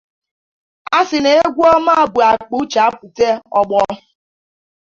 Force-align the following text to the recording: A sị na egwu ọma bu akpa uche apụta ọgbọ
A 0.97 0.99
sị 1.09 1.17
na 1.23 1.29
egwu 1.41 1.61
ọma 1.75 1.93
bu 2.13 2.19
akpa 2.29 2.55
uche 2.61 2.79
apụta 2.87 3.29
ọgbọ 3.59 3.79